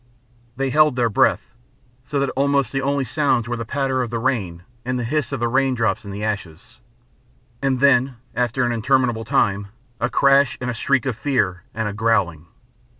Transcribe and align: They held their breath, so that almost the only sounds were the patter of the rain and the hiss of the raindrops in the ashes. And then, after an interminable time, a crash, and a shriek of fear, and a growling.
They 0.55 0.71
held 0.71 0.95
their 0.95 1.09
breath, 1.11 1.53
so 2.05 2.19
that 2.19 2.31
almost 2.31 2.71
the 2.71 2.81
only 2.81 3.05
sounds 3.05 3.47
were 3.47 3.55
the 3.55 3.65
patter 3.67 4.01
of 4.01 4.09
the 4.09 4.17
rain 4.17 4.63
and 4.83 4.97
the 4.97 5.03
hiss 5.03 5.31
of 5.31 5.39
the 5.39 5.47
raindrops 5.47 6.03
in 6.03 6.09
the 6.09 6.23
ashes. 6.23 6.79
And 7.61 7.79
then, 7.81 8.15
after 8.33 8.63
an 8.65 8.71
interminable 8.71 9.25
time, 9.25 9.67
a 9.99 10.09
crash, 10.09 10.57
and 10.59 10.71
a 10.71 10.73
shriek 10.73 11.05
of 11.05 11.15
fear, 11.15 11.65
and 11.75 11.87
a 11.87 11.93
growling. 11.93 12.47